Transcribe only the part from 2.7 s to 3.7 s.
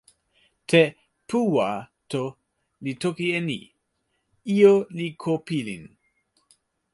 li toki e ni: